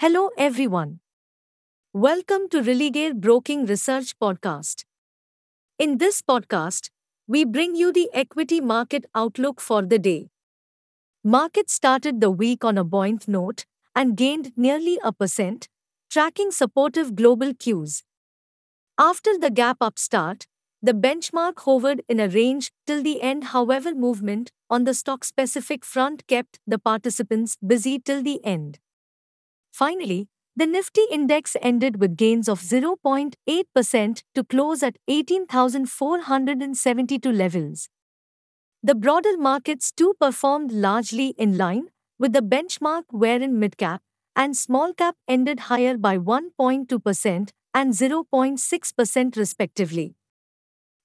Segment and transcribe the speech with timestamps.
[0.00, 1.00] Hello, everyone.
[1.92, 4.84] Welcome to Religare Broking Research Podcast.
[5.78, 6.88] In this podcast,
[7.28, 10.30] we bring you the equity market outlook for the day.
[11.22, 15.68] Market started the week on a buoyant note and gained nearly a percent,
[16.10, 18.02] tracking supportive global cues.
[18.98, 20.46] After the gap up start,
[20.82, 25.84] the benchmark hovered in a range till the end, however, movement on the stock specific
[25.84, 28.78] front kept the participants busy till the end.
[29.80, 37.88] Finally, the Nifty index ended with gains of 0.8% to close at 18,472 levels.
[38.82, 44.00] The broader markets too performed largely in line with the benchmark wherein midcap
[44.36, 50.14] and small cap ended higher by 1.2% and 0.6% respectively.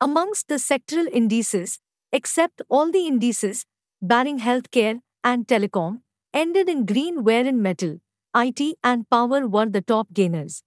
[0.00, 1.80] Amongst the sectoral indices,
[2.12, 3.66] except all the indices,
[4.00, 7.98] barring healthcare and telecom, ended in green wherein metal,
[8.34, 10.62] IT and power were the top gainers.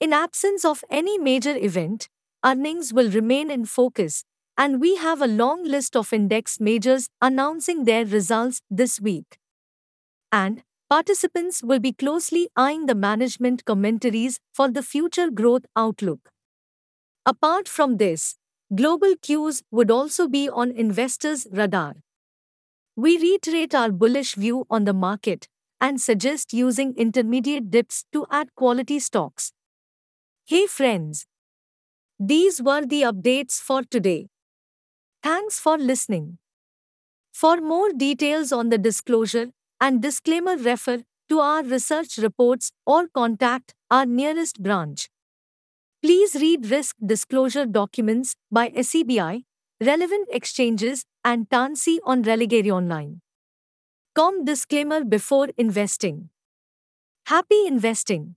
[0.00, 2.08] In absence of any major event,
[2.44, 4.24] earnings will remain in focus,
[4.56, 9.38] and we have a long list of index majors announcing their results this week.
[10.32, 16.30] And participants will be closely eyeing the management commentaries for the future growth outlook.
[17.26, 18.36] Apart from this,
[18.74, 21.94] global cues would also be on investors' radar.
[22.96, 25.48] We reiterate our bullish view on the market
[25.80, 29.52] and suggest using intermediate dips to add quality stocks.
[30.46, 31.26] Hey friends!
[32.18, 34.28] These were the updates for today.
[35.22, 36.38] Thanks for listening.
[37.32, 43.74] For more details on the disclosure and disclaimer, refer to our research reports or contact
[43.90, 45.10] our nearest branch.
[46.02, 49.44] Please read risk disclosure documents by SEBI,
[49.82, 53.20] relevant exchanges, and T&C on Religare Online.
[54.14, 56.30] Com disclaimer before investing.
[57.26, 58.36] Happy investing.